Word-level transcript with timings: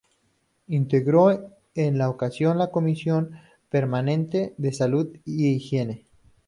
Integró 0.69 1.51
en 1.75 1.99
la 1.99 2.09
ocasión 2.09 2.57
la 2.57 2.71
Comisión 2.71 3.33
permanente 3.69 4.55
de 4.57 4.73
Salud 4.73 5.09
e 5.13 5.19
Higiene. 5.31 6.05